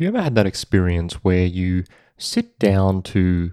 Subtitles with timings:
[0.00, 1.84] Have you ever had that experience where you
[2.16, 3.52] sit down to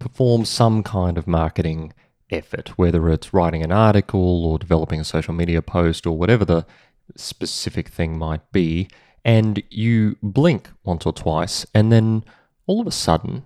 [0.00, 1.92] perform some kind of marketing
[2.28, 6.66] effort, whether it's writing an article or developing a social media post or whatever the
[7.14, 8.88] specific thing might be,
[9.24, 12.24] and you blink once or twice, and then
[12.66, 13.44] all of a sudden,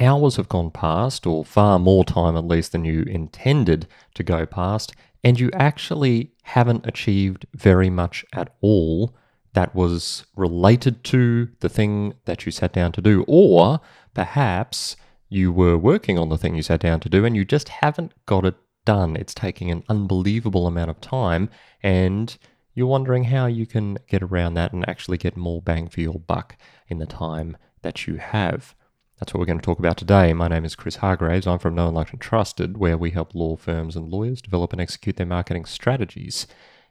[0.00, 4.44] hours have gone past, or far more time at least than you intended to go
[4.44, 4.92] past,
[5.22, 9.14] and you actually haven't achieved very much at all
[9.58, 13.80] that was related to the thing that you sat down to do, or
[14.14, 14.94] perhaps
[15.28, 18.12] you were working on the thing you sat down to do and you just haven't
[18.24, 18.54] got it
[18.84, 19.16] done.
[19.16, 21.50] It's taking an unbelievable amount of time,
[21.82, 22.38] and
[22.72, 26.20] you're wondering how you can get around that and actually get more bang for your
[26.20, 28.76] buck in the time that you have.
[29.18, 30.32] That's what we're going to talk about today.
[30.34, 31.48] My name is Chris Hargraves.
[31.48, 34.80] I'm from Known, Liked, and Trusted, where we help law firms and lawyers develop and
[34.80, 36.46] execute their marketing strategies.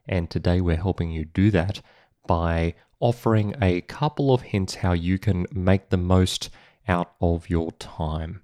[0.05, 1.79] And today we're helping you do that
[2.27, 6.49] by offering a couple of hints how you can make the most
[6.87, 8.41] out of your time.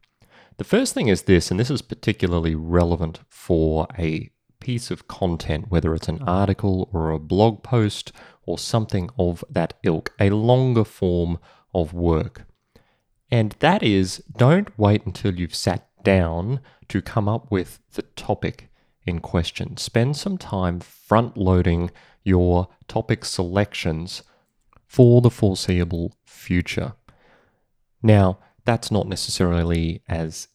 [0.57, 5.65] The first thing is this, and this is particularly relevant for a piece of content,
[5.69, 8.11] whether it's an article or a blog post
[8.45, 11.39] or something of that ilk, a longer form
[11.73, 12.45] of work.
[13.31, 16.59] And that is don't wait until you've sat down
[16.89, 18.69] to come up with the topic
[19.05, 19.77] in question.
[19.77, 21.91] Spend some time front loading
[22.23, 24.23] your topic selections
[24.85, 26.93] for the foreseeable future.
[28.01, 30.47] Now, that's not necessarily as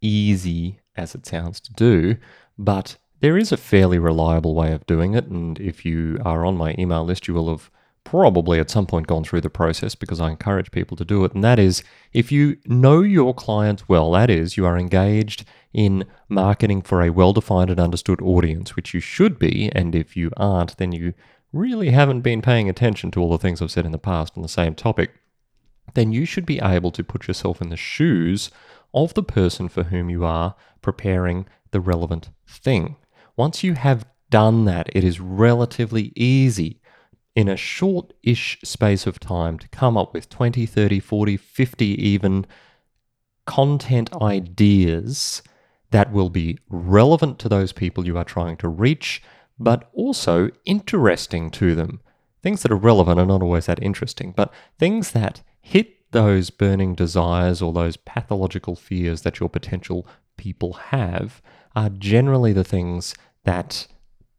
[0.00, 2.16] easy as it sounds to do,
[2.58, 5.26] but there is a fairly reliable way of doing it.
[5.26, 7.70] And if you are on my email list, you will have
[8.04, 11.34] probably at some point gone through the process because I encourage people to do it.
[11.34, 16.04] And that is if you know your clients well, that is, you are engaged in
[16.28, 19.70] marketing for a well defined and understood audience, which you should be.
[19.74, 21.14] And if you aren't, then you
[21.52, 24.42] really haven't been paying attention to all the things I've said in the past on
[24.42, 25.12] the same topic.
[25.94, 28.50] Then you should be able to put yourself in the shoes
[28.92, 32.96] of the person for whom you are preparing the relevant thing.
[33.36, 36.80] Once you have done that, it is relatively easy
[37.34, 41.86] in a short ish space of time to come up with 20, 30, 40, 50
[41.86, 42.46] even
[43.46, 45.42] content ideas
[45.90, 49.22] that will be relevant to those people you are trying to reach,
[49.58, 52.00] but also interesting to them.
[52.42, 56.94] Things that are relevant are not always that interesting, but things that hit those burning
[56.94, 60.06] desires or those pathological fears that your potential
[60.36, 61.42] people have
[61.74, 63.14] are generally the things
[63.44, 63.86] that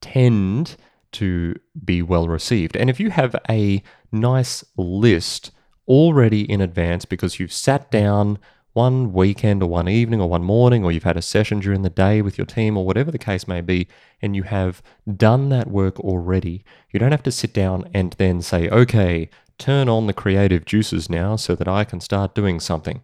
[0.01, 0.77] tend
[1.21, 2.75] to be well received.
[2.75, 5.51] And if you have a nice list
[5.87, 8.39] already in advance because you've sat down
[8.73, 11.89] one weekend or one evening or one morning, or you've had a session during the
[11.89, 13.87] day with your team, or whatever the case may be,
[14.21, 14.81] and you have
[15.15, 19.87] done that work already, you don't have to sit down and then say, okay, turn
[19.87, 23.01] on the creative juices now so that I can start doing something.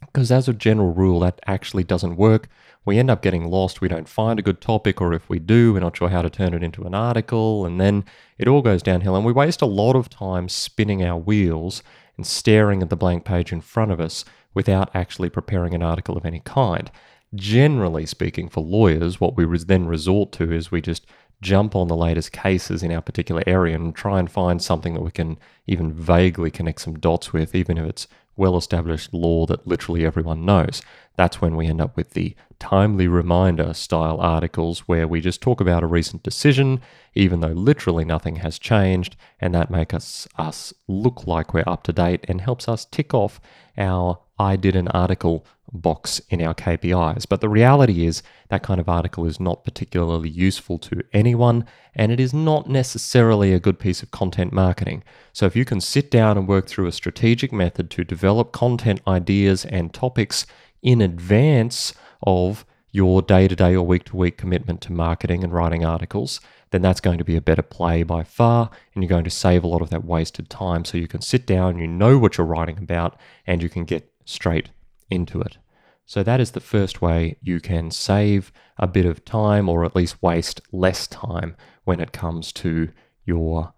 [0.00, 2.48] Because as a general rule, that actually doesn't work
[2.88, 3.82] we end up getting lost.
[3.82, 6.30] We don't find a good topic, or if we do, we're not sure how to
[6.30, 8.04] turn it into an article, and then
[8.38, 9.14] it all goes downhill.
[9.14, 11.82] And we waste a lot of time spinning our wheels
[12.16, 16.16] and staring at the blank page in front of us without actually preparing an article
[16.16, 16.90] of any kind.
[17.34, 21.06] Generally speaking, for lawyers, what we then resort to is we just
[21.42, 25.02] jump on the latest cases in our particular area and try and find something that
[25.02, 29.66] we can even vaguely connect some dots with, even if it's well established law that
[29.66, 30.80] literally everyone knows.
[31.16, 35.60] That's when we end up with the timely reminder style articles where we just talk
[35.60, 36.80] about a recent decision,
[37.14, 41.82] even though literally nothing has changed, and that makes us, us look like we're up
[41.84, 43.40] to date and helps us tick off
[43.76, 47.26] our I did an article box in our KPIs.
[47.28, 51.64] But the reality is that kind of article is not particularly useful to anyone,
[51.94, 55.02] and it is not necessarily a good piece of content marketing.
[55.32, 59.00] So if you can sit down and work through a strategic method to develop content
[59.06, 60.46] ideas and topics
[60.82, 61.92] in advance
[62.22, 66.40] of your day to day or week to week commitment to marketing and writing articles,
[66.70, 68.70] then that's going to be a better play by far.
[68.94, 70.84] And you're going to save a lot of that wasted time.
[70.84, 73.16] So you can sit down, you know what you're writing about,
[73.46, 74.70] and you can get straight
[75.10, 75.58] into it.
[76.06, 79.94] So that is the first way you can save a bit of time or at
[79.94, 82.88] least waste less time when it comes to
[83.26, 83.74] your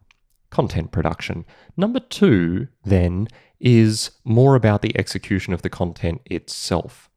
[0.51, 1.45] content production.
[1.77, 3.29] Number two, then,
[3.59, 7.11] is more about the execution of the content itself.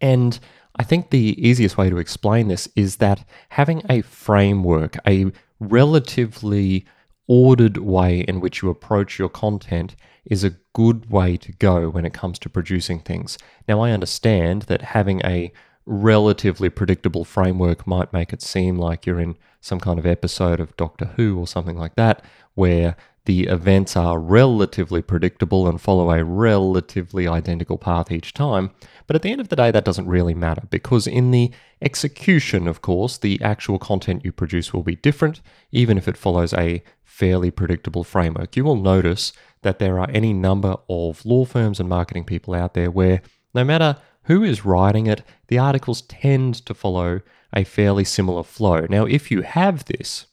[0.00, 0.38] And
[0.76, 5.26] I think the easiest way to explain this is that having a framework, a
[5.60, 6.86] relatively
[7.26, 12.04] ordered way in which you approach your content is a good way to go when
[12.04, 13.38] it comes to producing things.
[13.68, 15.52] Now, I understand that having a
[15.86, 20.76] relatively predictable framework might make it seem like you're in some kind of episode of
[20.76, 22.96] Doctor Who or something like that, where
[23.26, 28.70] the events are relatively predictable and follow a relatively identical path each time.
[29.06, 31.50] But at the end of the day, that doesn't really matter because in the
[31.80, 35.40] execution, of course, the actual content you produce will be different,
[35.72, 38.56] even if it follows a fairly predictable framework.
[38.56, 39.32] You will notice
[39.62, 43.22] that there are any number of law firms and marketing people out there where
[43.54, 47.20] no matter who is writing it, the articles tend to follow
[47.54, 48.86] a fairly similar flow.
[48.88, 50.26] Now, if you have this,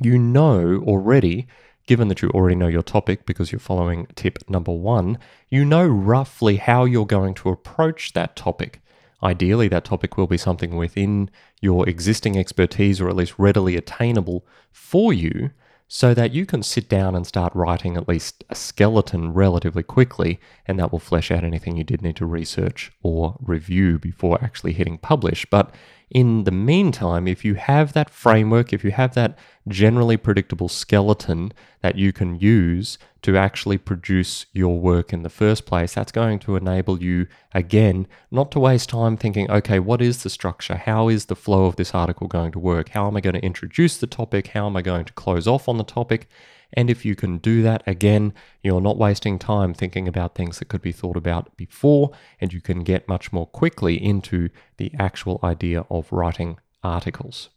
[0.00, 1.46] you know already
[1.86, 5.18] given that you already know your topic because you're following tip number one,
[5.48, 8.80] you know roughly how you're going to approach that topic.
[9.22, 11.30] Ideally, that topic will be something within
[11.60, 15.50] your existing expertise or at least readily attainable for you
[15.88, 20.40] so that you can sit down and start writing at least a skeleton relatively quickly,
[20.66, 24.72] and that will flesh out anything you did need to research or review before actually
[24.72, 25.46] hitting publish.
[25.50, 25.74] But
[26.10, 31.52] in the meantime, if you have that framework, if you have that generally predictable skeleton
[31.80, 36.38] that you can use to actually produce your work in the first place, that's going
[36.38, 40.76] to enable you, again, not to waste time thinking, okay, what is the structure?
[40.76, 42.90] How is the flow of this article going to work?
[42.90, 44.48] How am I going to introduce the topic?
[44.48, 46.28] How am I going to close off on the topic?
[46.74, 50.68] And if you can do that again, you're not wasting time thinking about things that
[50.68, 52.10] could be thought about before,
[52.40, 57.48] and you can get much more quickly into the actual idea of writing articles.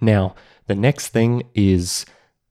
[0.00, 0.34] Now,
[0.68, 2.06] the next thing is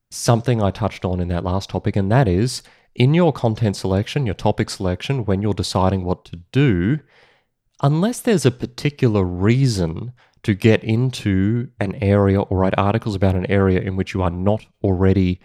[0.10, 2.62] something I touched on in that last topic, and that is
[2.94, 7.00] in your content selection, your topic selection, when you're deciding what to do,
[7.82, 10.12] unless there's a particular reason
[10.44, 14.32] to get into an area or write articles about an area in which you are
[14.32, 15.40] not already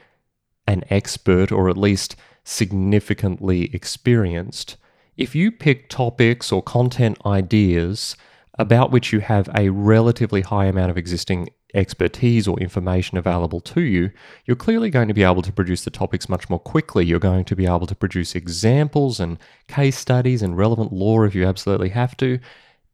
[0.67, 4.77] an expert or at least significantly experienced,
[5.17, 8.17] if you pick topics or content ideas
[8.59, 13.83] about which you have a relatively high amount of existing expertise or information available to
[13.83, 14.11] you,
[14.47, 17.05] you're clearly going to be able to produce the topics much more quickly.
[17.05, 21.35] You're going to be able to produce examples and case studies and relevant law if
[21.35, 22.39] you absolutely have to.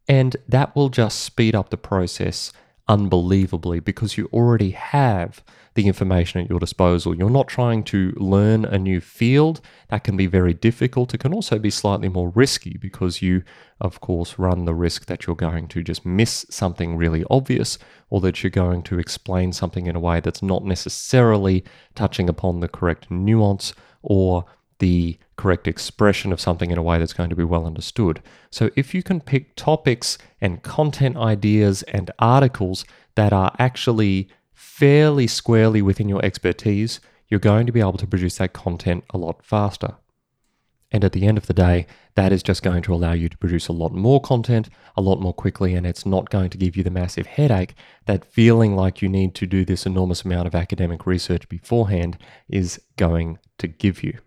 [0.08, 2.52] And that will just speed up the process
[2.88, 5.42] unbelievably because you already have
[5.74, 7.14] the information at your disposal.
[7.16, 9.60] You're not trying to learn a new field.
[9.88, 11.14] That can be very difficult.
[11.14, 13.42] It can also be slightly more risky because you,
[13.80, 17.78] of course, run the risk that you're going to just miss something really obvious
[18.10, 21.64] or that you're going to explain something in a way that's not necessarily
[21.94, 24.44] touching upon the correct nuance or
[24.78, 28.22] the correct expression of something in a way that's going to be well understood.
[28.50, 32.84] So, if you can pick topics and content ideas and articles
[33.14, 38.38] that are actually fairly squarely within your expertise, you're going to be able to produce
[38.38, 39.96] that content a lot faster.
[40.92, 43.38] And at the end of the day, that is just going to allow you to
[43.38, 46.76] produce a lot more content a lot more quickly, and it's not going to give
[46.76, 47.74] you the massive headache
[48.04, 52.18] that feeling like you need to do this enormous amount of academic research beforehand
[52.48, 54.18] is going to give you.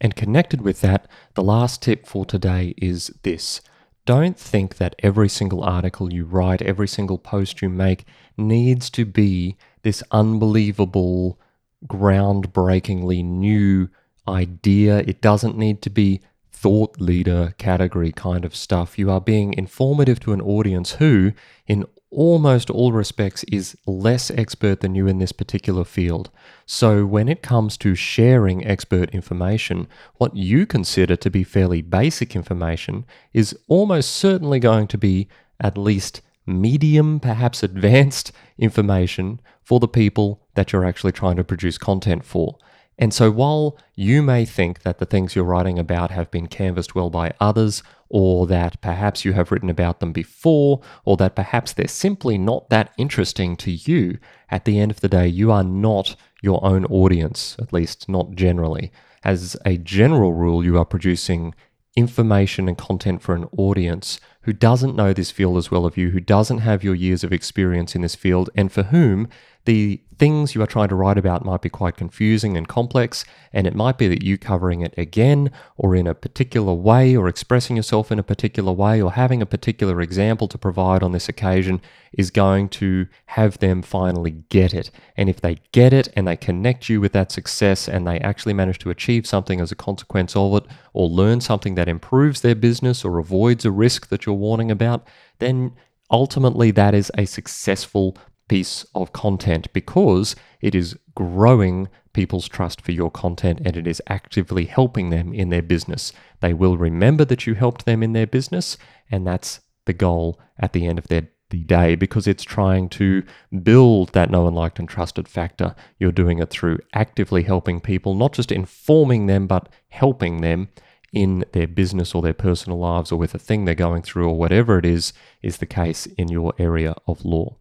[0.00, 3.60] And connected with that, the last tip for today is this
[4.06, 8.04] don't think that every single article you write, every single post you make
[8.36, 11.40] needs to be this unbelievable,
[11.86, 13.88] groundbreakingly new
[14.28, 14.98] idea.
[14.98, 16.20] It doesn't need to be
[16.66, 18.98] thought leader category kind of stuff.
[18.98, 21.30] You are being informative to an audience who,
[21.68, 26.28] in almost all respects, is less expert than you in this particular field.
[26.66, 29.86] So, when it comes to sharing expert information,
[30.16, 35.28] what you consider to be fairly basic information is almost certainly going to be
[35.60, 41.78] at least medium, perhaps advanced information for the people that you're actually trying to produce
[41.78, 42.58] content for.
[42.98, 46.94] And so, while you may think that the things you're writing about have been canvassed
[46.94, 51.72] well by others, or that perhaps you have written about them before, or that perhaps
[51.72, 54.18] they're simply not that interesting to you,
[54.50, 58.32] at the end of the day, you are not your own audience, at least not
[58.32, 58.90] generally.
[59.24, 61.54] As a general rule, you are producing
[61.96, 66.10] information and content for an audience who doesn't know this field as well as you,
[66.10, 69.28] who doesn't have your years of experience in this field, and for whom
[69.66, 73.66] the things you are trying to write about might be quite confusing and complex, and
[73.66, 77.76] it might be that you covering it again or in a particular way or expressing
[77.76, 81.82] yourself in a particular way or having a particular example to provide on this occasion
[82.12, 84.90] is going to have them finally get it.
[85.16, 88.54] And if they get it and they connect you with that success and they actually
[88.54, 92.54] manage to achieve something as a consequence of it or learn something that improves their
[92.54, 95.06] business or avoids a risk that you're warning about,
[95.40, 95.72] then
[96.10, 98.16] ultimately that is a successful
[98.48, 104.00] piece of content because it is growing people's trust for your content and it is
[104.06, 106.12] actively helping them in their business.
[106.40, 108.78] They will remember that you helped them in their business,
[109.10, 113.22] and that's the goal at the end of their the day because it's trying to
[113.62, 115.74] build that known, liked, and trusted factor.
[115.98, 120.68] You're doing it through actively helping people, not just informing them, but helping them
[121.12, 124.36] in their business or their personal lives or with a thing they're going through or
[124.36, 125.12] whatever it is,
[125.42, 127.56] is the case in your area of law.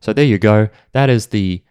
[0.00, 0.68] So there you go.
[0.92, 1.62] That is the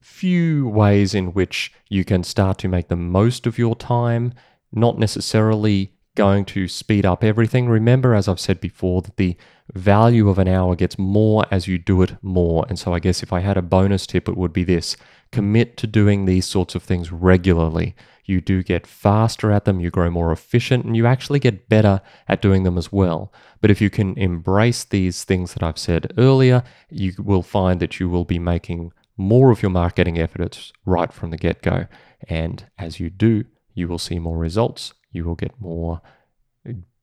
[0.00, 4.32] few ways in which you can start to make the most of your time,
[4.72, 7.68] not necessarily going to speed up everything.
[7.68, 9.36] Remember, as I've said before, that the
[9.72, 12.64] value of an hour gets more as you do it more.
[12.68, 14.96] And so I guess if I had a bonus tip, it would be this
[15.32, 17.96] commit to doing these sorts of things regularly.
[18.24, 22.00] You do get faster at them, you grow more efficient, and you actually get better
[22.28, 23.32] at doing them as well.
[23.60, 28.00] But if you can embrace these things that I've said earlier, you will find that
[28.00, 31.86] you will be making more of your marketing efforts right from the get go.
[32.28, 36.00] And as you do, you will see more results, you will get more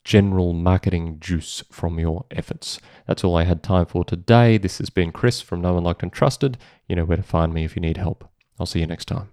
[0.04, 2.80] general marketing juice from your efforts.
[3.08, 4.58] That's all I had time for today.
[4.58, 6.58] This has been Chris from Known Liked and Trusted.
[6.88, 8.28] You know where to find me if you need help.
[8.60, 9.30] I'll see you next time.